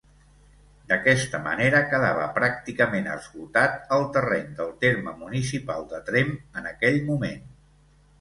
D'aquesta 0.91 1.39
manera 1.47 1.81
quedava 1.91 2.23
pràcticament 2.37 3.09
esgotat 3.15 3.93
el 3.97 4.05
terreny 4.15 4.47
del 4.61 4.73
terme 4.85 5.13
municipal 5.19 5.85
de 5.93 6.01
Tremp 6.09 6.33
en 6.63 6.71
aquell 6.71 6.99
moment. 7.13 7.45